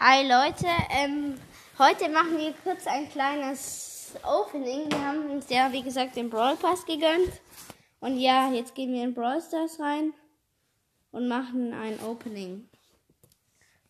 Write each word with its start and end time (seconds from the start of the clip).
Hi 0.00 0.26
Leute, 0.26 0.66
ähm, 0.90 1.40
heute 1.78 2.08
machen 2.08 2.36
wir 2.36 2.52
kurz 2.64 2.84
ein 2.88 3.08
kleines 3.10 4.16
Opening. 4.24 4.90
Wir 4.90 5.00
haben 5.00 5.30
uns 5.30 5.48
ja, 5.48 5.70
wie 5.70 5.84
gesagt, 5.84 6.16
den 6.16 6.30
Brawl 6.30 6.56
Pass 6.56 6.84
gegönnt. 6.84 7.30
Und 8.00 8.18
ja, 8.18 8.50
jetzt 8.50 8.74
gehen 8.74 8.92
wir 8.92 9.04
in 9.04 9.14
Brawl 9.14 9.40
Stars 9.40 9.78
rein 9.78 10.12
und 11.12 11.28
machen 11.28 11.72
ein 11.72 12.00
Opening. 12.00 12.68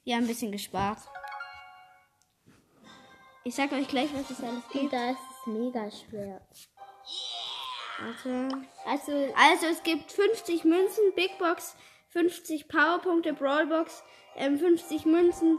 Wir 0.05 0.17
haben 0.17 0.25
ein 0.25 0.29
bisschen 0.29 0.53
gespart. 0.53 0.99
Ich 3.43 3.55
sag 3.55 3.73
euch 3.73 3.89
gleich, 3.89 4.11
was 4.13 4.29
es 4.29 4.45
alles 4.45 4.69
gibt. 4.71 4.93
Da 4.93 5.13
ist 5.13 5.19
es 5.19 5.47
mega 5.47 5.91
schwer. 5.91 6.47
Warte. 7.99 8.67
Also, 8.85 9.33
Also 9.35 9.67
es 9.69 9.83
gibt 9.83 10.13
50 10.13 10.65
Münzen, 10.65 11.15
Big 11.17 11.39
Box, 11.39 11.75
50 12.11 12.69
Powerpunkte, 12.69 13.33
Brawlbox, 13.33 14.05
ähm, 14.37 14.59
50 14.59 15.07
Münzen, 15.07 15.59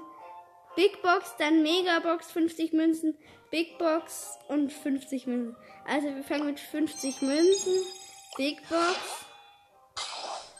Big 0.75 1.01
Box, 1.01 1.35
dann 1.37 1.63
Megabox, 1.63 2.31
50 2.31 2.73
Münzen, 2.73 3.17
Big 3.49 3.77
Box 3.77 4.37
und 4.47 4.71
50 4.71 5.27
Münzen. 5.27 5.55
Also 5.85 6.07
wir 6.07 6.23
fangen 6.23 6.47
mit 6.47 6.59
50 6.59 7.21
Münzen, 7.21 7.73
Big 8.37 8.61
Box, 8.67 8.97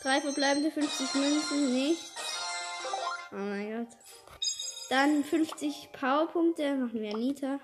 drei 0.02 0.22
verbleibende 0.22 0.72
50 0.72 1.16
Münzen, 1.16 1.74
nichts. 1.74 2.14
Oh 3.32 3.38
mein 3.38 3.86
Gott. 3.86 3.98
Dann 4.90 5.24
50 5.24 5.90
Powerpunkte, 5.92 6.76
machen 6.76 7.02
wir 7.02 7.18
Nita. 7.18 7.60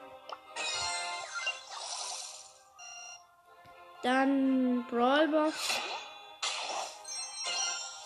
Dann 4.04 4.86
Brawlbox. 4.90 5.56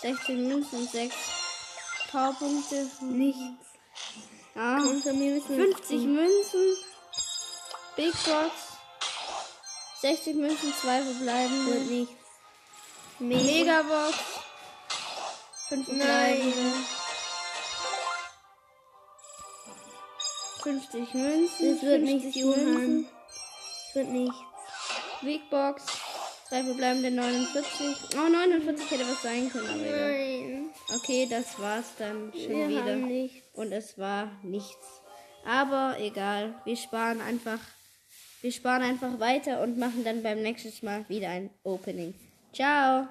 16 0.01 0.47
Münzen 0.47 0.79
und 0.79 0.89
6 0.89 1.15
Powerpunkte. 2.11 2.89
Nichts. 3.01 3.74
Ja. 4.55 4.77
unter 4.77 5.11
mir 5.11 5.35
müssen 5.35 5.55
50 5.55 6.01
Münzen. 6.05 6.77
Big 7.97 8.13
Box. 8.13 8.51
60 10.01 10.35
Münzen, 10.35 10.73
2 10.73 11.01
verbleibende. 11.01 11.71
und 11.71 11.91
nichts. 11.91 12.13
Megabox. 13.19 14.17
5 15.69 15.85
verbleibende. 15.85 16.73
50 20.63 21.13
Münzen. 21.13 21.73
Das 21.73 21.81
wird 21.83 22.01
50 22.01 22.23
nichts, 22.23 22.35
Johann. 22.35 22.73
Münzen. 22.73 23.07
Das 23.87 23.95
wird 23.95 24.07
nichts. 24.09 24.35
Big 25.21 25.49
Box. 25.49 25.83
3 26.49 26.63
verbleibende 26.63 27.11
49. 27.11 27.95
Oh, 28.15 28.29
49 28.29 28.91
hätte 28.91 29.07
was 29.09 29.21
sein 29.21 29.51
können, 29.51 29.69
aber 29.69 29.83
egal. 29.85 30.11
Nein. 30.11 30.54
Okay, 30.93 31.27
das 31.29 31.59
war's 31.59 31.93
dann 31.97 32.31
schon 32.33 32.49
Wir 32.49 32.69
wieder. 32.69 33.29
Und 33.53 33.71
es 33.71 33.97
war 33.97 34.31
nichts. 34.43 35.01
Aber 35.43 35.95
egal, 35.99 36.55
wir 36.65 36.75
sparen 36.75 37.21
einfach. 37.21 37.59
Wir 38.41 38.51
sparen 38.51 38.83
einfach 38.83 39.19
weiter 39.19 39.61
und 39.61 39.77
machen 39.77 40.03
dann 40.03 40.21
beim 40.21 40.41
nächsten 40.41 40.85
Mal 40.85 41.07
wieder 41.09 41.29
ein 41.29 41.49
Opening. 41.63 42.13
Ciao. 42.53 43.07